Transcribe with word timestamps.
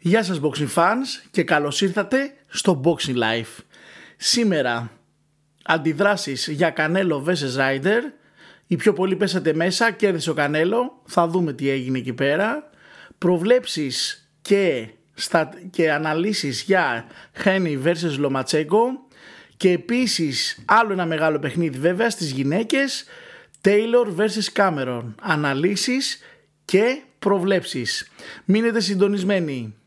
Γεια 0.00 0.22
σας 0.22 0.40
boxing 0.42 0.68
fans 0.74 1.28
και 1.30 1.42
καλώς 1.42 1.80
ήρθατε 1.80 2.34
στο 2.46 2.80
Boxing 2.84 3.16
Life. 3.16 3.62
Σήμερα 4.16 4.90
αντιδράσεις 5.64 6.48
για 6.48 6.70
Κανέλο 6.70 7.24
vs 7.26 7.58
Rider. 7.58 8.00
Οι 8.66 8.76
πιο 8.76 8.92
πολλοί 8.92 9.16
πέσατε 9.16 9.54
μέσα, 9.54 9.90
κέρδισε 9.90 10.30
ο 10.30 10.34
Κανέλο, 10.34 11.02
θα 11.04 11.28
δούμε 11.28 11.52
τι 11.52 11.68
έγινε 11.68 11.98
εκεί 11.98 12.12
πέρα. 12.12 12.70
Προβλέψεις 13.18 14.28
και, 14.42 14.88
στα, 15.14 15.50
και 15.70 15.92
αναλύσεις 15.92 16.62
για 16.62 17.06
Χένι 17.40 17.80
vs 17.84 18.16
Λοματσέγκο. 18.18 19.06
Και 19.56 19.70
επίσης 19.70 20.62
άλλο 20.64 20.92
ένα 20.92 21.06
μεγάλο 21.06 21.38
παιχνίδι 21.38 21.78
βέβαια 21.78 22.10
στις 22.10 22.30
γυναίκες 22.30 23.04
Taylor 23.62 24.16
vs 24.16 24.52
Cameron. 24.52 25.14
Αναλύσεις 25.20 26.18
και 26.64 27.02
προβλέψεις. 27.18 28.10
Μείνετε 28.44 28.80
συντονισμένοι. 28.80 29.77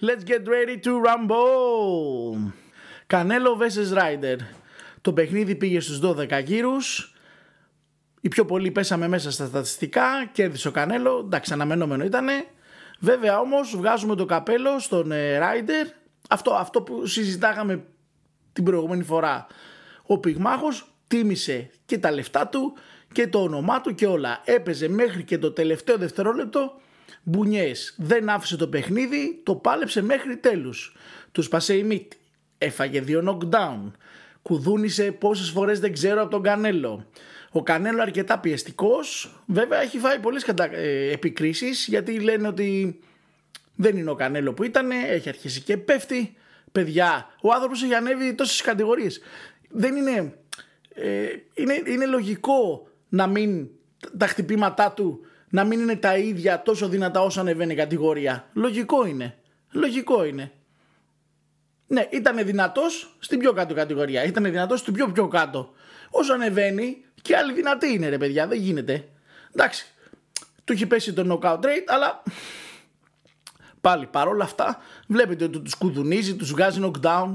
Let's 0.00 0.22
get 0.24 0.46
ready 0.46 0.78
to 0.84 0.92
rumble! 1.06 2.52
Κανέλο 3.06 3.58
vs 3.60 3.98
Rider. 3.98 4.36
Το 5.00 5.12
παιχνίδι 5.12 5.54
πήγε 5.54 5.80
στους 5.80 6.00
12 6.02 6.42
γύρους. 6.44 7.14
Οι 8.20 8.28
πιο 8.28 8.44
πολλοί 8.44 8.70
πέσαμε 8.70 9.08
μέσα 9.08 9.30
στα 9.30 9.46
στατιστικά. 9.46 10.26
Κέρδισε 10.32 10.68
ο 10.68 10.70
Κανέλο. 10.70 11.22
Εντάξει, 11.24 11.52
αναμενόμενο 11.52 12.04
ήτανε. 12.04 12.44
Βέβαια 12.98 13.40
όμως 13.40 13.76
βγάζουμε 13.76 14.14
το 14.14 14.24
καπέλο 14.24 14.78
στον 14.78 15.12
ε, 15.12 15.38
Rider. 15.38 15.90
Αυτό, 16.28 16.54
αυτό 16.54 16.82
που 16.82 17.06
συζητάγαμε 17.06 17.84
την 18.52 18.64
προηγούμενη 18.64 19.02
φορά. 19.02 19.46
Ο 20.02 20.18
Πυγμάχος 20.18 20.92
τίμησε 21.06 21.70
και 21.84 21.98
τα 21.98 22.10
λεφτά 22.10 22.46
του 22.46 22.76
και 23.12 23.26
το 23.26 23.42
όνομά 23.42 23.80
του 23.80 23.94
και 23.94 24.06
όλα. 24.06 24.42
Έπαιζε 24.44 24.88
μέχρι 24.88 25.22
και 25.22 25.38
το 25.38 25.52
τελευταίο 25.52 25.96
δευτερόλεπτο 25.96 26.80
μπουνιές. 27.22 27.94
Δεν 27.98 28.28
άφησε 28.28 28.56
το 28.56 28.68
παιχνίδι, 28.68 29.40
το 29.42 29.54
πάλεψε 29.54 30.02
μέχρι 30.02 30.36
τέλους. 30.36 30.96
Τους 31.32 31.44
σπασέ 31.44 31.74
η 31.74 31.82
μύτη. 31.82 32.16
Έφαγε 32.58 33.00
δύο 33.00 33.22
knockdown. 33.28 33.90
Κουδούνισε 34.42 35.12
πόσες 35.12 35.50
φορές 35.50 35.80
δεν 35.80 35.92
ξέρω 35.92 36.20
από 36.22 36.30
τον 36.30 36.42
Κανέλο. 36.42 37.06
Ο 37.50 37.62
Κανέλο 37.62 38.02
αρκετά 38.02 38.38
πιεστικός. 38.38 39.34
Βέβαια 39.46 39.80
έχει 39.80 39.98
φάει 39.98 40.18
πολλές 40.18 40.44
κατα... 40.44 40.74
ε, 40.74 41.10
επικρίσεις 41.10 41.86
γιατί 41.86 42.20
λένε 42.20 42.48
ότι 42.48 43.00
δεν 43.74 43.96
είναι 43.96 44.10
ο 44.10 44.14
Κανέλο 44.14 44.52
που 44.52 44.62
ήταν, 44.62 44.90
έχει 44.90 45.28
αρχίσει 45.28 45.60
και 45.60 45.76
πέφτει. 45.76 46.36
Παιδιά, 46.72 47.28
ο 47.42 47.52
άνθρωπος 47.52 47.82
έχει 47.82 47.94
ανέβει 47.94 48.34
τόσες 48.34 48.60
κατηγορίες. 48.60 49.20
Δεν 49.70 49.96
είναι, 49.96 50.34
ε, 50.94 51.26
είναι, 51.54 51.82
είναι 51.86 52.06
λογικό 52.06 52.88
να 53.08 53.26
μην 53.26 53.68
τα 54.18 54.26
χτυπήματά 54.26 54.92
του 54.92 55.20
να 55.48 55.64
μην 55.64 55.80
είναι 55.80 55.96
τα 55.96 56.16
ίδια 56.16 56.62
τόσο 56.62 56.88
δυνατά 56.88 57.20
όσο 57.20 57.40
ανεβαίνει 57.40 57.72
η 57.72 57.76
κατηγορία. 57.76 58.48
Λογικό 58.52 59.06
είναι. 59.06 59.38
Λογικό 59.70 60.24
είναι. 60.24 60.52
Ναι, 61.86 62.06
ήταν 62.10 62.44
δυνατός 62.44 63.16
στην 63.18 63.38
πιο 63.38 63.52
κάτω 63.52 63.74
κατηγορία. 63.74 64.24
Ήταν 64.24 64.44
δυνατός 64.44 64.80
στην 64.80 64.92
πιο 64.92 65.12
πιο 65.12 65.28
κάτω. 65.28 65.72
Όσο 66.10 66.32
ανεβαίνει 66.32 67.04
και 67.22 67.36
άλλη 67.36 67.52
δυνατή 67.52 67.92
είναι 67.92 68.08
ρε 68.08 68.18
παιδιά. 68.18 68.46
Δεν 68.46 68.58
γίνεται. 68.58 69.08
Εντάξει. 69.52 69.86
Του 70.64 70.72
έχει 70.72 70.86
πέσει 70.86 71.12
το 71.12 71.40
knockout 71.42 71.60
rate, 71.60 71.84
αλλά 71.86 72.22
πάλι 73.80 74.06
παρόλα 74.06 74.44
αυτά 74.44 74.78
βλέπετε 75.06 75.44
ότι 75.44 75.60
τους 75.60 75.74
κουδουνίζει, 75.74 76.36
τους 76.36 76.50
βγάζει 76.50 76.80
knockdown. 76.82 77.34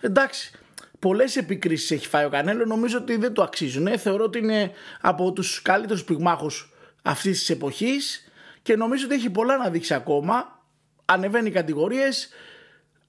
Εντάξει. 0.00 0.58
Πολλές 0.98 1.36
επικρίσεις 1.36 1.90
έχει 1.90 2.06
φάει 2.06 2.24
ο 2.24 2.28
Κανέλο. 2.28 2.64
Νομίζω 2.64 2.98
ότι 2.98 3.16
δεν 3.16 3.32
το 3.32 3.42
αξίζουν. 3.42 3.98
Θεωρώ 3.98 4.24
ότι 4.24 4.38
είναι 4.38 4.70
από 5.00 5.32
τους 5.32 5.62
καλύτερους 5.62 6.04
πυγμάχους 6.04 6.72
αυτής 7.02 7.38
της 7.38 7.50
εποχής 7.50 8.30
και 8.62 8.76
νομίζω 8.76 9.04
ότι 9.04 9.14
έχει 9.14 9.30
πολλά 9.30 9.56
να 9.56 9.70
δείξει 9.70 9.94
ακόμα. 9.94 10.64
Ανεβαίνει 11.04 11.50
κατηγορίες, 11.50 12.28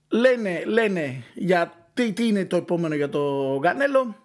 λένε, 0.09 0.63
λένε 0.65 1.23
για 1.33 1.89
τι, 1.93 2.13
τι 2.13 2.27
είναι 2.27 2.45
το 2.45 2.55
επόμενο 2.55 2.95
για 2.95 3.09
το 3.09 3.57
Γκανέλο. 3.59 4.15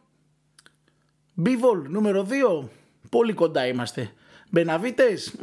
Μπίβολ 1.35 1.83
νούμερο 1.89 2.27
2, 2.63 2.69
πολύ 3.11 3.33
κοντά 3.33 3.67
είμαστε. 3.67 4.13
Μπεναβίτες, 4.51 5.35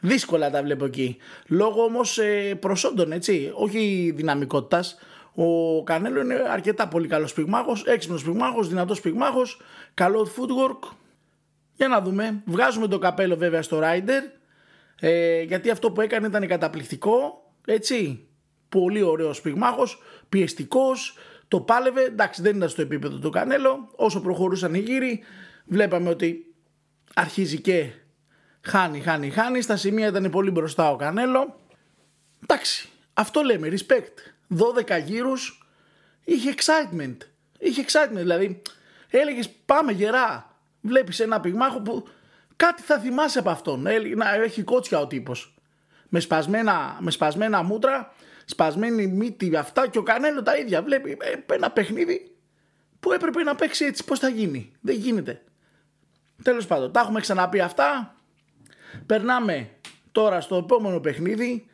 δύσκολα 0.00 0.50
τα 0.50 0.62
βλέπω 0.62 0.84
εκεί. 0.84 1.16
Λόγω 1.46 1.82
όμως 1.82 2.18
ε, 2.18 2.54
προσόντων, 2.54 3.12
έτσι, 3.12 3.50
όχι 3.54 4.12
δυναμικότητας. 4.16 4.98
Ο 5.34 5.82
Κανέλο 5.82 6.20
είναι 6.20 6.42
αρκετά 6.48 6.88
πολύ 6.88 7.08
καλός 7.08 7.32
πυγμάχος, 7.32 7.84
έξυπνος 7.84 8.24
πυγμάχος, 8.24 8.68
δυνατός 8.68 9.00
πυγμάχος, 9.00 9.60
καλό 9.94 10.28
footwork, 10.36 10.88
για 11.74 11.88
να 11.88 12.00
δούμε. 12.00 12.42
Βγάζουμε 12.44 12.88
το 12.88 12.98
καπέλο 12.98 13.36
βέβαια 13.36 13.62
στο 13.62 13.80
Rider. 13.82 14.22
Ε, 15.00 15.42
γιατί 15.42 15.70
αυτό 15.70 15.92
που 15.92 16.00
έκανε 16.00 16.26
ήταν 16.26 16.46
καταπληκτικό. 16.46 17.50
Έτσι. 17.66 18.26
Πολύ 18.68 19.02
ωραίος 19.02 19.40
πυγμάχος. 19.40 20.02
Πιεστικός. 20.28 21.16
Το 21.48 21.60
πάλευε. 21.60 22.02
Εντάξει 22.02 22.42
δεν 22.42 22.56
ήταν 22.56 22.68
στο 22.68 22.82
επίπεδο 22.82 23.18
του 23.18 23.30
Κανέλο. 23.30 23.90
Όσο 23.96 24.20
προχωρούσαν 24.20 24.74
οι 24.74 24.78
γύροι 24.78 25.22
βλέπαμε 25.64 26.08
ότι 26.08 26.54
αρχίζει 27.14 27.60
και 27.60 27.90
χάνει, 28.60 29.00
χάνει, 29.00 29.30
χάνει. 29.30 29.60
Στα 29.60 29.76
σημεία 29.76 30.06
ήταν 30.06 30.30
πολύ 30.30 30.50
μπροστά 30.50 30.90
ο 30.90 30.96
Κανέλο. 30.96 31.60
Εντάξει. 32.42 32.88
Αυτό 33.14 33.42
λέμε. 33.42 33.68
Respect. 33.70 34.33
12 34.56 35.02
γύρους. 35.04 35.68
Είχε 36.24 36.54
excitement. 36.56 37.16
Είχε 37.58 37.84
excitement. 37.88 38.12
Δηλαδή 38.12 38.62
έλεγες 39.10 39.50
πάμε 39.50 39.92
γερά 39.92 40.54
βλέπεις 40.84 41.20
ένα 41.20 41.40
πυγμάχο 41.40 41.80
που 41.80 42.06
κάτι 42.56 42.82
θα 42.82 42.98
θυμάσαι 42.98 43.38
από 43.38 43.50
αυτόν. 43.50 43.86
Να 44.16 44.34
έχει 44.34 44.62
κότσια 44.62 44.98
ο 44.98 45.06
τύπος. 45.06 45.54
Με 46.08 46.20
σπασμένα, 46.20 46.96
με 47.00 47.10
σπασμένα 47.10 47.62
μούτρα, 47.62 48.12
σπασμένη 48.44 49.06
μύτη 49.06 49.56
αυτά 49.56 49.88
και 49.88 49.98
ο 49.98 50.02
Κανέλο 50.02 50.42
τα 50.42 50.56
ίδια. 50.56 50.82
Βλέπει 50.82 51.16
ε, 51.20 51.54
ένα 51.54 51.70
παιχνίδι 51.70 52.34
που 53.00 53.12
έπρεπε 53.12 53.42
να 53.42 53.54
παίξει 53.54 53.84
έτσι. 53.84 54.04
Πώς 54.04 54.18
θα 54.18 54.28
γίνει. 54.28 54.72
Δεν 54.80 54.96
γίνεται. 54.96 55.42
Τέλος 56.42 56.66
πάντων, 56.66 56.92
τα 56.92 57.00
έχουμε 57.00 57.20
ξαναπεί 57.20 57.60
αυτά. 57.60 58.14
Περνάμε 59.06 59.70
τώρα 60.12 60.40
στο 60.40 60.56
επόμενο 60.56 61.00
παιχνίδι. 61.00 61.66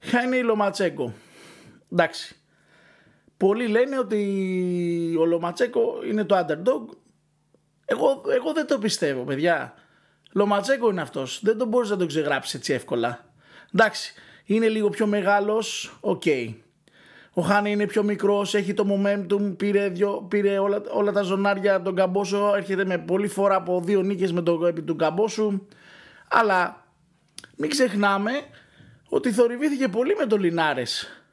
Haney 0.00 0.42
Λοματσένκο. 0.42 1.14
Εντάξει. 1.94 2.36
Πολλοί 3.36 3.66
λένε 3.66 3.98
ότι 3.98 5.16
ο 5.20 5.24
Λοματσένκο 5.24 6.00
είναι 6.10 6.24
το 6.24 6.36
underdog. 6.38 6.96
Εγώ, 7.84 8.22
εγώ 8.34 8.52
δεν 8.52 8.66
το 8.66 8.78
πιστεύω, 8.78 9.22
παιδιά. 9.22 9.74
Λοματσένκο 10.32 10.90
είναι 10.90 11.00
αυτός. 11.00 11.40
Δεν 11.42 11.58
τον 11.58 11.68
μπορείς 11.68 11.90
να 11.90 11.96
τον 11.96 12.06
ξεγράψεις 12.06 12.54
έτσι 12.54 12.72
εύκολα. 12.72 13.24
Εντάξει, 13.74 14.14
είναι 14.44 14.68
λίγο 14.68 14.88
πιο 14.88 15.06
μεγάλος, 15.06 15.96
ok. 16.00 16.22
Okay. 16.24 16.54
Ο 17.32 17.42
Haney 17.42 17.70
είναι 17.70 17.86
πιο 17.86 18.02
μικρός, 18.02 18.54
έχει 18.54 18.74
το 18.74 18.86
momentum, 18.88 19.56
πήρε, 19.56 19.88
δυο, 19.88 20.26
πήρε 20.28 20.58
όλα, 20.58 20.82
όλα 20.90 21.12
τα 21.12 21.22
ζωνάρια 21.22 21.82
τον 21.82 21.94
Καμπόσο, 21.94 22.52
έρχεται 22.56 22.84
με 22.84 22.98
πολύ 22.98 23.28
φορά 23.28 23.54
από 23.54 23.80
δύο 23.80 24.02
νίκες 24.02 24.32
με 24.32 24.42
το 24.42 24.66
επί 24.66 24.82
του 24.82 24.96
Καμπόσου. 24.96 25.66
Αλλά 26.28 26.86
μην 27.56 27.70
ξεχνάμε 27.70 28.30
ότι 29.08 29.32
θορυβήθηκε 29.32 29.88
πολύ 29.88 30.14
με 30.14 30.26
τον 30.26 30.40
Λινάρες. 30.40 31.23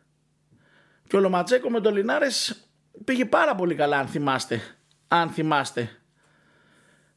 Και 1.11 1.17
ο 1.17 1.19
Λοματζέκο 1.19 1.69
με 1.69 1.81
τον 1.81 1.95
Λινάρες 1.95 2.67
πήγε 3.03 3.25
πάρα 3.25 3.55
πολύ 3.55 3.75
καλά 3.75 3.97
αν 3.97 4.07
θυμάστε. 4.07 4.61
Αν 5.07 5.29
θυμάστε. 5.29 5.89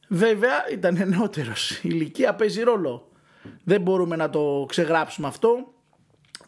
Βέβαια 0.07 0.69
ήταν 0.71 1.07
νεότερος. 1.07 1.71
Η 1.71 1.79
ηλικία 1.83 2.35
παίζει 2.35 2.61
ρόλο. 2.61 3.11
Δεν 3.63 3.81
μπορούμε 3.81 4.15
να 4.15 4.29
το 4.29 4.65
ξεγράψουμε 4.67 5.27
αυτό. 5.27 5.73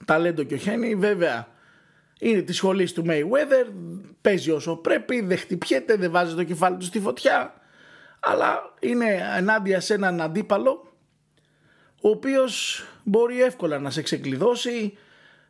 Ταλέντο 0.06 0.44
και 0.44 0.54
ο 0.54 0.58
Χένι 0.58 0.96
βέβαια 0.96 1.48
είναι 2.20 2.42
της 2.42 2.56
σχολής 2.56 2.94
του 2.94 3.04
Mayweather. 3.08 3.72
Παίζει 4.22 4.52
όσο 4.52 4.76
πρέπει, 4.76 5.22
δεν 5.22 5.38
χτυπιέται, 5.38 5.96
δεν 5.96 6.12
βάζει 6.12 6.36
το 6.36 6.44
κεφάλι 6.44 6.78
του 6.78 6.86
στη 6.86 7.00
φωτιά. 7.00 7.54
Αλλά 8.20 8.74
είναι 8.80 9.34
ενάντια 9.38 9.80
σε 9.80 9.94
έναν 9.94 10.22
αντίπαλο 10.22 10.88
ο 12.02 12.10
οποίος 12.10 12.84
μπορεί 13.04 13.42
εύκολα 13.42 13.80
να 13.80 13.90
σε 13.90 14.02
ξεκλειδώσει, 14.02 14.98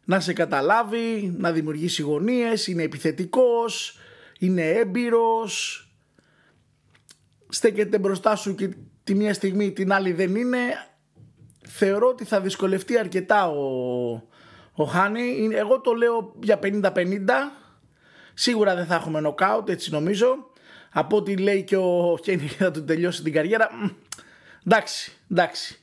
να 0.07 0.19
σε 0.19 0.33
καταλάβει, 0.33 1.35
να 1.37 1.51
δημιουργήσει 1.51 2.01
γωνίες, 2.01 2.67
είναι 2.67 2.83
επιθετικός, 2.83 3.99
είναι 4.39 4.69
έμπειρος, 4.69 5.87
στέκεται 7.49 7.99
μπροστά 7.99 8.35
σου 8.35 8.55
και 8.55 8.69
τη 9.03 9.15
μία 9.15 9.33
στιγμή 9.33 9.71
την 9.71 9.91
άλλη 9.91 10.11
δεν 10.11 10.35
είναι 10.35 10.59
θεωρώ 11.67 12.07
ότι 12.07 12.23
θα 12.23 12.41
δυσκολευτεί 12.41 12.97
αρκετά 12.97 13.49
ο, 13.49 13.63
Ο 14.73 14.83
Χάνι, 14.83 15.49
εγώ 15.51 15.81
το 15.81 15.93
λέω 15.93 16.33
για 16.41 16.59
50-50. 16.63 16.91
Σίγουρα 18.33 18.75
δεν 18.75 18.85
θα 18.85 18.95
έχουμε 18.95 19.19
νοκάουτ, 19.19 19.69
έτσι 19.69 19.91
νομίζω. 19.91 20.35
Από 20.91 21.17
ό,τι 21.17 21.37
λέει 21.37 21.63
και 21.63 21.77
ο 21.77 22.17
Χένι 22.23 22.47
θα 22.59 22.71
του 22.71 22.83
τελειώσει 22.83 23.23
την 23.23 23.33
καριέρα. 23.33 23.69
Εντάξει, 24.65 25.11
εντάξει. 25.31 25.81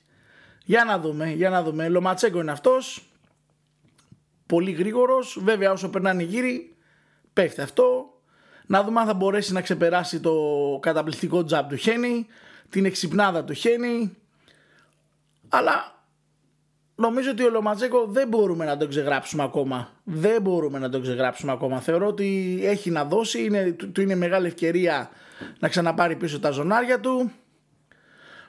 Για 0.65 0.85
να 0.85 0.99
δούμε, 0.99 1.31
για 1.31 1.51
να 1.51 1.63
δούμε. 1.63 1.89
Λοματσέγκο 1.89 2.41
είναι 2.41 2.51
αυτός. 2.51 3.09
Πολύ 4.55 4.71
γρήγορος. 4.71 5.39
Βέβαια 5.43 5.73
όσο 5.73 5.89
περνάνε 5.89 6.23
οι 6.23 6.27
γύροι 6.27 6.77
πέφτει 7.33 7.61
αυτό. 7.61 8.13
Να 8.67 8.83
δούμε 8.83 9.01
αν 9.01 9.07
θα 9.07 9.15
μπορέσει 9.15 9.53
να 9.53 9.61
ξεπεράσει 9.61 10.21
το 10.21 10.35
καταπληκτικό 10.83 11.45
τζαμπ 11.45 11.69
του 11.69 11.77
Χένι. 11.77 12.27
Την 12.69 12.85
εξυπνάδα 12.85 13.45
του 13.45 13.53
Χένι. 13.53 14.17
Αλλά 15.49 16.05
νομίζω 16.95 17.31
ότι 17.31 17.45
ο 17.45 17.51
Λοματζέκο 17.51 18.07
δεν 18.07 18.29
μπορούμε 18.29 18.65
να 18.65 18.77
τον 18.77 18.89
ξεγράψουμε 18.89 19.43
ακόμα. 19.43 19.91
Δεν 20.05 20.43
μπορούμε 20.43 20.79
να 20.79 20.89
τον 20.89 21.03
ξεγράψουμε 21.03 21.53
ακόμα. 21.53 21.81
Θεωρώ 21.81 22.07
ότι 22.07 22.61
έχει 22.63 22.91
να 22.91 23.05
δώσει, 23.05 23.45
είναι, 23.45 23.73
του 23.93 24.01
είναι 24.01 24.15
μεγάλη 24.15 24.47
ευκαιρία 24.47 25.11
να 25.59 25.69
ξαναπάρει 25.69 26.17
πίσω 26.17 26.41
τα 26.41 26.51
ζωνάρια 26.51 27.01
του. 27.01 27.33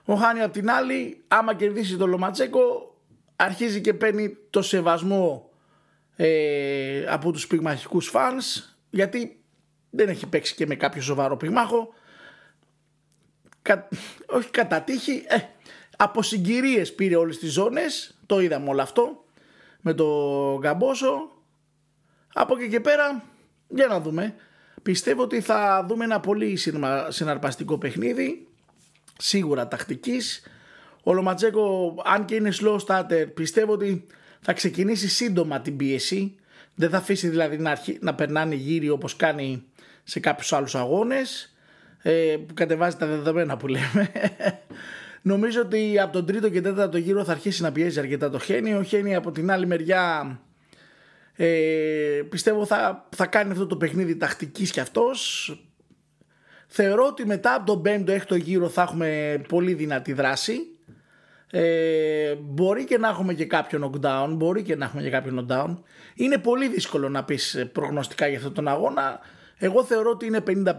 Ο 0.06 0.14
Χάνι 0.14 0.42
απ' 0.42 0.52
την 0.52 0.70
άλλη, 0.70 1.24
άμα 1.28 1.56
κερδίσει 1.56 1.98
τον 1.98 2.10
Λοματζέκο, 2.10 2.96
αρχίζει 3.36 3.82
και 3.82 3.94
παίρνει 3.94 4.38
το 4.50 4.62
σεβασμό 4.62 5.50
ε, 6.16 7.06
από 7.08 7.32
τους 7.32 7.48
πυγμαχικούς 7.48 8.08
φανς, 8.08 8.76
γιατί 8.90 9.44
δεν 9.90 10.10
έχει 10.10 10.28
παίξει 10.28 10.56
και 10.56 10.66
με 10.66 10.76
κάποιο 10.76 11.02
σοβαρό 11.02 11.38
πυγμάχο. 11.38 11.94
Κα, 13.62 13.88
όχι 14.26 14.50
κατά 14.50 14.82
τύχη, 14.82 15.24
ε, 15.28 15.38
από 15.98 16.24
συγκυρίες 16.24 16.96
πήρε 16.96 17.16
όλες 17.16 17.38
τις 17.38 17.52
ζώνες, 17.52 18.18
το 18.26 18.40
είδαμε 18.40 18.70
όλο 18.70 18.82
αυτό, 18.82 19.24
με 19.82 19.94
το 19.94 20.06
Γκαμπόσο. 20.60 21.32
Από 22.34 22.56
εκεί 22.58 22.70
και 22.70 22.80
πέρα, 22.80 23.24
για 23.68 23.88
να 23.88 24.00
δούμε. 24.00 24.36
Πιστεύω 24.82 25.24
ότι 25.24 25.42
θα 25.42 25.86
δούμε 25.88 26.04
ένα 26.04 26.20
πολύ 26.20 26.60
συναρπαστικό 27.08 27.78
παιχνίδι 27.78 28.48
σίγουρα 29.18 29.68
τακτικής. 29.68 30.44
Ο 31.04 31.14
Λοματζέκο, 31.14 31.96
αν 32.06 32.26
και 32.26 32.36
είναι 32.36 32.52
slow 32.62 32.78
starter, 32.78 33.28
πιστεύω 33.34 33.74
ότι 33.74 34.06
θα 34.46 34.54
ξεκινήσει 34.54 35.08
σύντομα 35.08 35.62
την 35.62 35.78
πίεση. 35.78 36.36
Δεν 36.76 36.90
θα 36.90 36.98
αφήσει 36.98 37.28
δηλαδή 37.28 37.58
να, 37.58 37.72
αρχί, 37.72 37.98
να 38.02 38.16
περνάνε 38.16 38.56
γύρι 38.56 38.90
όπως 38.90 39.16
κάνει 39.16 39.64
σε 40.04 40.20
κάποιους 40.20 40.54
άλλους 40.54 40.76
αγώνες 40.76 41.56
ε, 42.02 42.38
που 42.48 42.54
κατεβάζει 42.54 42.96
τα 42.98 43.06
δεδομένα 43.06 43.58
που 43.58 43.68
λέμε. 43.68 44.12
Νομίζω 45.22 45.62
ότι 45.62 46.00
από 46.00 46.14
τον 46.14 46.26
τρίτο 46.26 46.50
και 46.50 46.62
τέταρτο 46.62 46.98
γύρο 46.98 47.24
θα 47.24 47.32
αρχίσει 47.32 47.62
να 47.62 47.72
πιέζει 47.72 48.00
αρκετά 48.00 48.30
το 48.30 48.40
Χένι. 48.40 48.74
Ο 48.74 48.84
Χένι 48.84 49.16
από 49.16 49.32
την 49.32 49.52
άλλη 49.52 49.66
μεριά 49.66 50.40
ε, 51.36 52.22
πιστεύω 52.30 52.66
θα, 52.66 53.08
θα 53.16 53.26
κάνει 53.26 53.52
αυτό 53.52 53.68
το 53.68 53.78
παιχνίδι 53.78 54.16
τακτικής 54.16 54.72
κι 54.72 54.80
αυτός 54.80 55.50
Θεωρώ 56.68 57.06
ότι 57.06 57.26
μετά 57.26 57.54
από 57.54 57.66
τον 57.66 57.82
5ο, 57.86 58.20
6ο 58.28 58.42
γύρο 58.42 58.70
θα 58.70 58.82
έχουμε 58.82 59.42
πολύ 59.48 59.74
δυνατή 59.74 60.14
δράση. 60.14 60.75
Ε, 61.58 62.36
μπορεί 62.36 62.86
και 62.86 62.98
να 62.98 63.08
έχουμε 63.08 63.34
και 63.34 63.46
κάποιο 63.46 63.92
knockdown, 63.92 64.30
μπορεί 64.30 64.64
και 64.64 64.76
να 64.76 64.86
έχουμε 64.86 65.02
και 65.02 65.10
κάποιο 65.10 65.46
knockdown. 65.48 65.76
Είναι 66.16 66.38
πολύ 66.38 66.68
δύσκολο 66.68 67.10
να 67.10 67.24
πεις 67.24 67.56
ε, 67.56 67.66
προγνωστικά 67.66 68.28
για 68.28 68.38
αυτόν 68.38 68.54
τον 68.54 68.68
αγώνα. 68.68 69.20
Εγώ 69.58 69.84
θεωρώ 69.84 70.10
ότι 70.10 70.26
είναι 70.26 70.44
50-50, 70.48 70.72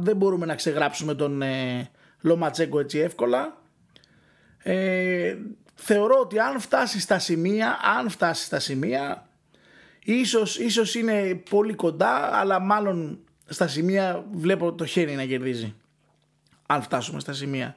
δεν 0.00 0.16
μπορούμε 0.16 0.46
να 0.46 0.54
ξεγράψουμε 0.54 1.14
τον 1.14 1.42
ε, 1.42 1.90
Λοματσέγκο 2.20 2.80
έτσι 2.80 2.98
εύκολα. 2.98 3.62
Ε, 4.58 5.36
θεωρώ 5.74 6.18
ότι 6.20 6.38
αν 6.38 6.60
φτάσει 6.60 7.00
στα 7.00 7.18
σημεία, 7.18 7.78
αν 7.98 8.08
φτάσει 8.08 8.44
στα 8.44 8.58
σημεία, 8.58 9.28
ίσως, 10.04 10.58
ίσως 10.58 10.94
είναι 10.94 11.42
πολύ 11.50 11.74
κοντά, 11.74 12.30
αλλά 12.32 12.60
μάλλον 12.60 13.18
στα 13.46 13.66
σημεία 13.68 14.24
βλέπω 14.32 14.72
το 14.72 14.86
χέρι 14.86 15.14
να 15.14 15.24
κερδίζει. 15.24 15.74
Αν 16.66 16.82
φτάσουμε 16.82 17.20
στα 17.20 17.32
σημεία. 17.32 17.76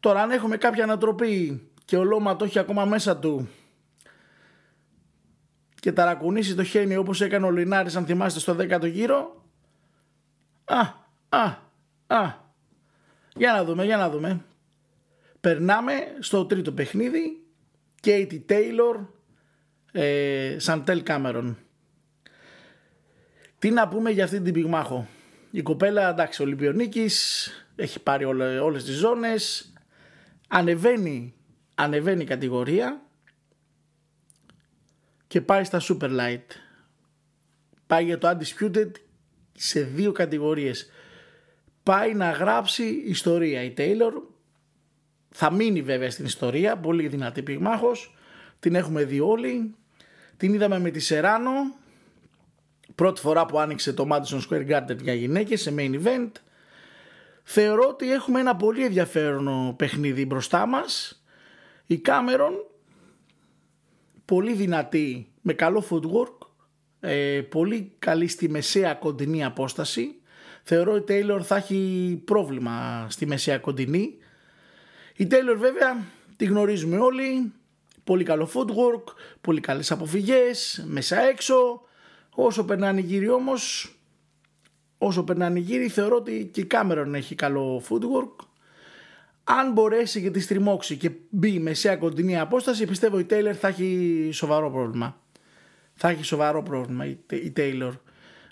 Τώρα 0.00 0.22
αν 0.22 0.30
έχουμε 0.30 0.56
κάποια 0.56 0.84
ανατροπή 0.84 1.68
και 1.84 1.96
ο 1.96 2.04
Λόμα 2.04 2.36
το 2.36 2.44
έχει 2.44 2.58
ακόμα 2.58 2.84
μέσα 2.84 3.16
του 3.16 3.48
και 5.80 5.92
ταρακουνήσει 5.92 6.54
το 6.54 6.64
χέρι 6.64 6.96
όπως 6.96 7.20
έκανε 7.20 7.46
ο 7.46 7.50
Λινάρης 7.50 7.96
αν 7.96 8.06
θυμάστε 8.06 8.40
στο 8.40 8.56
10ο 8.58 8.90
γύρο 8.90 9.44
α, 10.64 10.80
α, 11.28 11.56
α. 12.06 12.46
Για 13.34 13.52
να 13.52 13.64
δούμε, 13.64 13.84
για 13.84 13.96
να 13.96 14.10
δούμε. 14.10 14.44
Περνάμε 15.40 15.92
στο 16.18 16.46
τρίτο 16.46 16.72
παιχνίδι 16.72 17.42
Katie 18.04 18.40
Taylor 18.48 19.06
ε, 19.92 20.56
Σαντέλ 20.58 21.02
Κάμερον. 21.02 21.58
Τι 23.58 23.70
να 23.70 23.88
πούμε 23.88 24.10
για 24.10 24.24
αυτή 24.24 24.40
την 24.40 24.52
πυγμάχο. 24.52 25.08
Η 25.50 25.62
κοπέλα, 25.62 26.08
εντάξει, 26.08 26.42
Ολυμπιονίκης, 26.42 27.48
έχει 27.76 28.00
πάρει 28.00 28.24
όλε, 28.24 28.58
όλες 28.58 28.84
τις 28.84 28.94
ζώνες, 28.94 29.72
ανεβαίνει, 30.48 31.34
ανεβαίνει 31.74 32.22
η 32.22 32.26
κατηγορία 32.26 33.02
και 35.26 35.40
πάει 35.40 35.64
στα 35.64 35.80
Super 35.80 36.10
Light. 36.10 36.46
Πάει 37.86 38.04
για 38.04 38.18
το 38.18 38.28
Undisputed 38.28 38.90
σε 39.52 39.80
δύο 39.80 40.12
κατηγορίες. 40.12 40.90
Πάει 41.82 42.14
να 42.14 42.30
γράψει 42.30 42.84
ιστορία. 42.84 43.62
Η 43.62 43.74
Taylor 43.76 44.12
θα 45.28 45.52
μείνει 45.52 45.82
βέβαια 45.82 46.10
στην 46.10 46.24
ιστορία, 46.24 46.76
πολύ 46.76 47.08
δυνατή 47.08 47.42
πυγμάχος. 47.42 48.14
Την 48.60 48.74
έχουμε 48.74 49.04
δει 49.04 49.20
όλοι. 49.20 49.74
Την 50.36 50.54
είδαμε 50.54 50.78
με 50.78 50.90
τη 50.90 51.00
Σεράνο 51.00 51.52
πρώτη 52.94 53.20
φορά 53.20 53.46
που 53.46 53.58
άνοιξε 53.58 53.92
το 53.92 54.08
Madison 54.10 54.40
Square 54.48 54.68
Garden 54.68 54.96
για 55.02 55.14
γυναίκες 55.14 55.60
σε 55.60 55.74
main 55.76 56.02
event. 56.02 56.30
Θεωρώ 57.50 57.88
ότι 57.88 58.12
έχουμε 58.12 58.40
ένα 58.40 58.56
πολύ 58.56 58.84
ενδιαφέρον 58.84 59.76
παιχνίδι 59.76 60.26
μπροστά 60.26 60.66
μας. 60.66 61.22
Η 61.86 62.00
Cameron 62.04 62.52
πολύ 64.24 64.52
δυνατή 64.52 65.32
με 65.40 65.52
καλό 65.52 65.84
footwork, 65.90 66.46
ε, 67.00 67.40
πολύ 67.40 67.92
καλή 67.98 68.28
στη 68.28 68.48
μεσαία 68.48 68.94
κοντινή 68.94 69.44
απόσταση. 69.44 70.20
Θεωρώ 70.62 70.92
ότι 70.92 71.12
η 71.12 71.24
Taylor 71.24 71.40
θα 71.42 71.56
έχει 71.56 72.22
πρόβλημα 72.24 73.06
στη 73.10 73.26
μεσαία 73.26 73.58
κοντινή. 73.58 74.16
Η 75.16 75.26
Taylor 75.30 75.56
βέβαια 75.56 76.06
τη 76.36 76.44
γνωρίζουμε 76.44 76.98
όλοι, 76.98 77.52
πολύ 78.04 78.24
καλό 78.24 78.50
footwork, 78.54 79.12
πολύ 79.40 79.60
καλές 79.60 79.90
αποφυγές, 79.90 80.84
μέσα 80.86 81.20
έξω, 81.20 81.82
Όσο 82.40 82.64
περνάνε 82.64 83.00
οι 83.00 83.04
γύροι 83.04 83.28
όμως, 83.28 83.94
όσο 84.98 85.24
περνάνε 85.24 85.58
οι 85.58 85.62
γύροι, 85.62 85.88
θεωρώ 85.88 86.16
ότι 86.16 86.48
και 86.52 86.60
η 86.60 86.64
Κάμερον 86.64 87.14
έχει 87.14 87.34
καλό 87.34 87.82
footwork. 87.88 88.46
Αν 89.44 89.72
μπορέσει 89.72 90.22
και 90.22 90.30
τη 90.30 90.40
στριμώξει 90.40 90.96
και 90.96 91.10
μπει 91.30 91.58
μεσαία 91.58 91.96
κοντινή 91.96 92.38
απόσταση, 92.38 92.86
πιστεύω 92.86 93.18
η 93.18 93.26
Taylor 93.30 93.54
θα 93.60 93.68
έχει 93.68 94.30
σοβαρό 94.32 94.70
πρόβλημα. 94.70 95.20
Θα 95.94 96.08
έχει 96.08 96.24
σοβαρό 96.24 96.62
πρόβλημα 96.62 97.06
η 97.06 97.52
Taylor. 97.56 97.92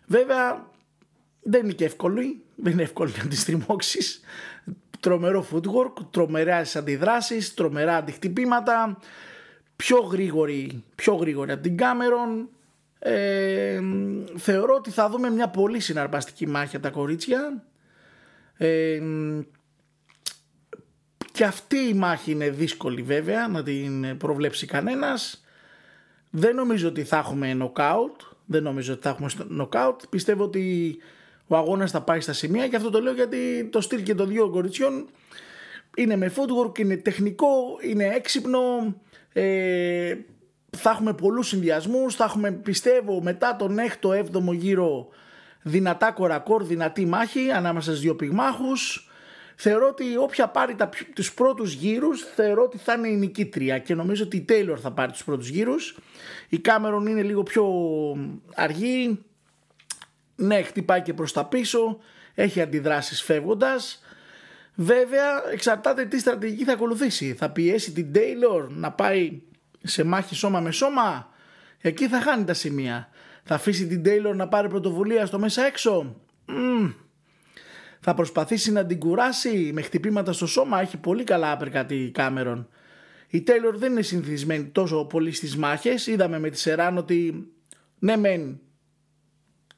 Βέβαια, 0.06 0.70
δεν 1.42 1.64
είναι 1.64 1.72
και 1.72 1.84
εύκολο, 1.84 2.22
δεν 2.54 2.72
είναι 2.72 2.82
εύκολο 2.82 3.10
να 3.22 3.28
τη 3.28 3.36
στριμώξεις. 3.36 4.20
Τρομερό 5.00 5.46
footwork, 5.52 5.92
τρομερά 6.10 6.62
αντιδράσεις, 6.74 7.54
τρομερά 7.54 7.96
αντιχτυπήματα. 7.96 8.98
Πιο 9.76 9.98
γρήγορη, 9.98 10.82
πιο 10.94 11.14
γρήγορη 11.14 11.52
από 11.52 11.62
την 11.62 11.76
Κάμερον 11.76 12.48
ε, 13.08 13.80
θεωρώ 14.36 14.74
ότι 14.74 14.90
θα 14.90 15.08
δούμε 15.10 15.30
μια 15.30 15.48
πολύ 15.48 15.80
συναρπαστική 15.80 16.46
μάχη 16.46 16.80
τα 16.80 16.90
κορίτσια. 16.90 17.64
Ε, 18.56 19.00
και 21.32 21.44
αυτή 21.44 21.76
η 21.76 21.94
μάχη 21.94 22.30
είναι 22.30 22.50
δύσκολη 22.50 23.02
βέβαια 23.02 23.48
να 23.48 23.62
την 23.62 24.16
προβλέψει 24.16 24.66
κανένας. 24.66 25.44
Δεν 26.30 26.54
νομίζω 26.54 26.88
ότι 26.88 27.04
θα 27.04 27.16
έχουμε 27.16 27.56
knockout. 27.60 28.34
Δεν 28.46 28.62
νομίζω 28.62 28.92
ότι 28.92 29.02
θα 29.02 29.08
έχουμε 29.08 29.28
knockout. 29.60 29.96
Πιστεύω 30.10 30.44
ότι 30.44 30.96
ο 31.46 31.56
αγώνας 31.56 31.90
θα 31.90 32.00
πάει 32.00 32.20
στα 32.20 32.32
σημεία 32.32 32.68
και 32.68 32.76
αυτό 32.76 32.90
το 32.90 33.00
λέω 33.00 33.12
γιατί 33.12 33.68
το 33.72 33.80
στυλ 33.80 34.02
και 34.02 34.14
των 34.14 34.28
δύο 34.28 34.50
κοριτσιών 34.50 35.08
είναι 35.96 36.16
με 36.16 36.32
footwork, 36.36 36.78
είναι 36.78 36.96
τεχνικό, 36.96 37.78
είναι 37.82 38.04
έξυπνο, 38.04 38.94
ε, 39.32 40.14
θα 40.76 40.90
έχουμε 40.90 41.12
πολλούς 41.12 41.48
συνδυασμούς, 41.48 42.14
θα 42.14 42.24
έχουμε 42.24 42.52
πιστεύω 42.52 43.22
μετά 43.22 43.56
τον 43.56 43.76
6ο 44.00 44.08
7ο 44.08 44.54
γύρο 44.54 45.08
δυνατά 45.62 46.12
κορακόρ, 46.12 46.64
δυνατή 46.64 47.06
μάχη 47.06 47.50
ανάμεσα 47.50 47.90
στις 47.90 48.00
δύο 48.00 48.16
πυγμάχους. 48.16 49.10
Θεωρώ 49.56 49.88
ότι 49.88 50.16
όποια 50.16 50.48
πάρει 50.48 50.74
τα, 50.74 50.88
τους 51.14 51.34
πρώτους 51.34 51.72
γύρους 51.72 52.24
θεωρώ 52.34 52.62
ότι 52.62 52.78
θα 52.78 52.92
είναι 52.92 53.08
η 53.08 53.16
νικήτρια 53.16 53.78
και 53.78 53.94
νομίζω 53.94 54.24
ότι 54.24 54.36
η 54.36 54.44
Taylor 54.48 54.76
θα 54.80 54.92
πάρει 54.92 55.12
τους 55.12 55.24
πρώτους 55.24 55.48
γύρους. 55.48 55.98
Η 56.48 56.58
Κάμερον 56.58 57.06
είναι 57.06 57.22
λίγο 57.22 57.42
πιο 57.42 57.66
αργή, 58.54 59.24
ναι 60.36 60.62
χτυπάει 60.62 61.02
και 61.02 61.14
προς 61.14 61.32
τα 61.32 61.44
πίσω, 61.44 61.98
έχει 62.34 62.60
αντιδράσεις 62.60 63.22
φεύγοντας. 63.22 64.00
Βέβαια 64.74 65.50
εξαρτάται 65.52 66.04
τι 66.04 66.18
στρατηγική 66.18 66.64
θα 66.64 66.72
ακολουθήσει. 66.72 67.34
Θα 67.34 67.50
πιέσει 67.50 67.92
την 67.92 68.10
Taylor 68.14 68.68
να 68.68 68.92
πάει 68.92 69.40
σε 69.86 70.04
μάχη 70.04 70.34
σώμα 70.34 70.60
με 70.60 70.70
σώμα 70.70 71.34
Εκεί 71.80 72.08
θα 72.08 72.20
χάνει 72.20 72.44
τα 72.44 72.54
σημεία. 72.54 73.08
Θα 73.42 73.54
αφήσει 73.54 73.86
την 73.86 74.02
Taylor 74.04 74.34
να 74.34 74.48
πάρει 74.48 74.68
πρωτοβουλία 74.68 75.26
στο 75.26 75.38
μέσα 75.38 75.64
έξω. 75.64 76.16
Θα 78.00 78.14
προσπαθήσει 78.14 78.72
να 78.72 78.86
την 78.86 78.98
κουράσει 78.98 79.70
με 79.72 79.82
χτυπήματα 79.82 80.32
στο 80.32 80.46
σώμα. 80.46 80.80
Έχει 80.80 80.96
πολύ 80.96 81.24
καλά 81.24 81.52
άπερκα 81.52 81.86
η 81.88 82.10
Κάμερον. 82.10 82.68
Η 83.28 83.44
Taylor 83.46 83.74
δεν 83.74 83.92
είναι 83.92 84.02
συνηθισμένη 84.02 84.64
τόσο 84.64 85.04
πολύ 85.04 85.32
στις 85.32 85.56
μάχες. 85.56 86.06
Είδαμε 86.06 86.38
με 86.38 86.50
τη 86.50 86.58
Σεράν 86.58 86.96
ότι 86.96 87.46
ναι 87.98 88.16
μεν 88.16 88.60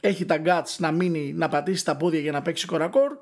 έχει 0.02 0.24
τα 0.24 0.42
guts 0.44 0.76
να 0.78 0.92
μείνει 0.92 1.32
να 1.36 1.48
πατήσει 1.48 1.84
τα 1.84 1.96
πόδια 1.96 2.20
για 2.20 2.32
να 2.32 2.42
παίξει 2.42 2.66
κορακόρ 2.66 3.12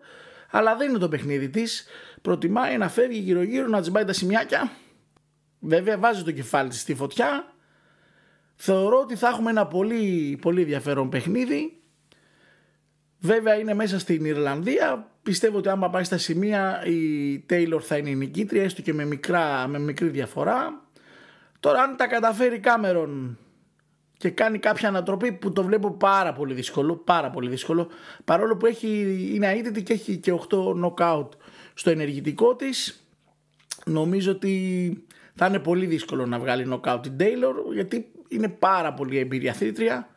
αλλά 0.50 0.76
δεν 0.76 0.88
είναι 0.88 0.98
το 0.98 1.08
παιχνίδι 1.08 1.48
της. 1.48 1.86
Προτιμάει 2.22 2.76
να 2.76 2.88
φεύγει 2.88 3.18
γύρω 3.18 3.42
γύρω 3.42 3.66
να 3.66 3.80
τσιμπάει 3.80 4.04
τα 4.04 4.12
σημειάκια. 4.12 4.70
Βέβαια 5.66 5.98
βάζει 5.98 6.22
το 6.22 6.30
κεφάλι 6.30 6.68
της 6.68 6.80
στη 6.80 6.94
φωτιά. 6.94 7.54
Θεωρώ 8.54 8.98
ότι 8.98 9.16
θα 9.16 9.28
έχουμε 9.28 9.50
ένα 9.50 9.66
πολύ, 9.66 10.38
πολύ 10.40 10.60
ενδιαφέρον 10.60 11.08
παιχνίδι. 11.08 11.80
Βέβαια 13.18 13.54
είναι 13.54 13.74
μέσα 13.74 13.98
στην 13.98 14.24
Ιρλανδία. 14.24 15.10
Πιστεύω 15.22 15.58
ότι 15.58 15.68
άμα 15.68 15.90
πάει 15.90 16.04
στα 16.04 16.18
σημεία 16.18 16.86
η 16.86 17.44
Taylor 17.50 17.80
θα 17.80 17.96
είναι 17.96 18.10
η 18.10 18.14
νικήτρια 18.14 18.62
έστω 18.62 18.82
και 18.82 18.92
με, 18.92 19.04
μικρά, 19.04 19.66
με 19.66 19.78
μικρή 19.78 20.08
διαφορά. 20.08 20.84
Τώρα 21.60 21.82
αν 21.82 21.96
τα 21.96 22.06
καταφέρει 22.06 22.58
Κάμερον 22.58 23.38
και 24.16 24.30
κάνει 24.30 24.58
κάποια 24.58 24.88
ανατροπή 24.88 25.32
που 25.32 25.52
το 25.52 25.62
βλέπω 25.64 25.90
πάρα 25.90 26.32
πολύ 26.32 26.54
δύσκολο, 26.54 26.96
πάρα 26.96 27.30
πολύ 27.30 27.48
δύσκολο, 27.48 27.88
παρόλο 28.24 28.56
που 28.56 28.66
έχει, 28.66 28.88
είναι 29.34 29.52
αίτητη 29.52 29.82
και 29.82 29.92
έχει 29.92 30.16
και 30.16 30.32
8 30.48 30.56
knockout 30.84 31.28
στο 31.74 31.90
ενεργητικό 31.90 32.56
της, 32.56 33.06
νομίζω 33.84 34.30
ότι 34.30 35.06
θα 35.36 35.46
είναι 35.46 35.58
πολύ 35.58 35.86
δύσκολο 35.86 36.26
να 36.26 36.38
βγάλει 36.38 36.66
knockout 36.70 36.98
την 37.02 37.16
Taylor, 37.20 37.72
γιατί 37.74 38.12
είναι 38.28 38.48
πάρα 38.48 38.94
πολύ 38.94 39.18
εμπειρία 39.18 39.52
θήτρια. 39.52 40.08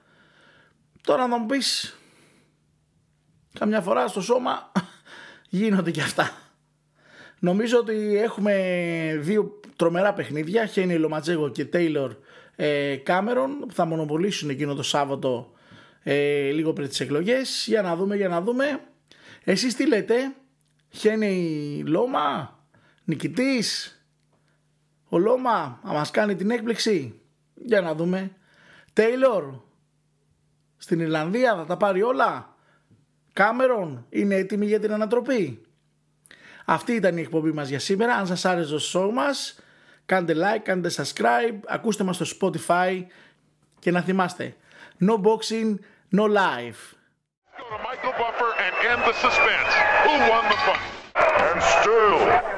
Τώρα 1.02 1.28
να 1.28 1.38
μου 1.38 1.46
πεις, 1.46 2.00
καμιά 3.60 3.82
φορά 3.82 4.08
στο 4.08 4.22
σώμα 4.22 4.72
γίνονται 5.50 5.92
και 5.92 6.02
αυτά. 6.02 6.32
Νομίζω 7.40 7.78
ότι 7.78 8.18
έχουμε 8.18 8.54
δύο 9.20 9.60
τρομερά 9.76 10.14
παιχνίδια, 10.14 10.66
Χένι 10.66 10.98
Λοματζέγο 10.98 11.50
και 11.50 11.70
Taylor 11.74 12.10
Κάμερον 13.04 13.60
που 13.60 13.74
θα 13.74 13.86
μονοπολίσουν 13.86 14.50
εκείνο 14.50 14.74
το 14.74 14.84
Σάββατο 14.84 15.52
ε, 16.04 16.52
λίγο 16.52 16.74
πριν 16.74 16.88
τις 16.88 17.00
εκλογές 17.00 17.66
για 17.68 17.82
να 17.82 17.96
δούμε, 17.96 18.16
για 18.16 18.28
να 18.28 18.42
δούμε 18.42 18.80
εσείς 19.44 19.76
τι 19.76 19.88
λέτε 19.88 20.36
Χένι 20.90 21.84
Λόμα 21.86 22.60
νικητής; 23.04 23.99
Ο 25.10 25.18
Λόμα 25.18 25.80
θα 25.84 25.94
μας 25.94 26.12
κάνει 26.12 26.36
την 26.36 26.52
έκπληξη 26.52 27.22
για 27.54 27.82
να 27.82 27.96
δούμε 27.96 28.32
Τέιλορ 28.94 29.54
στην 30.78 31.00
Ιρλανδία 31.00 31.56
θα 31.56 31.66
τα 31.66 31.78
πάρει 31.78 32.02
όλα 32.02 32.56
Κάμερον 33.34 34.06
είναι 34.10 34.36
έτοιμη 34.36 34.66
για 34.66 34.80
την 34.80 34.94
ανατροπή 34.94 35.62
αυτή 36.66 36.94
ήταν 36.94 37.18
η 37.18 37.22
εκπομπή 37.22 37.52
μας 37.52 37.70
για 37.70 37.80
σήμερα 37.80 38.14
αν 38.14 38.28
σας 38.28 38.46
άρεσε 38.46 38.74
το 38.74 38.82
show 38.94 39.14
μας 39.14 39.60
κάντε 40.06 40.34
like, 40.36 40.60
κάντε 40.64 40.90
subscribe, 40.96 41.60
ακούστε 41.68 42.04
μας 42.04 42.16
στο 42.16 42.26
Spotify 42.40 43.04
και 43.80 43.92
να 43.92 44.02
θυμάστε 44.02 44.56
No 45.02 45.18
boxing, 45.18 45.80
no 46.12 46.26
life. 46.26 46.94
Go 47.58 47.64
to 47.64 47.84
Michael 47.84 48.12
Buffer 48.20 48.52
and 48.60 48.76
end 48.92 49.02
the 49.08 49.14
suspense. 49.14 49.74
Who 50.04 50.12
won 50.30 50.44
the 50.50 50.58
fight? 50.68 50.92
And 51.16 51.64
still. 51.64 52.20
Congratulations. 52.20 52.49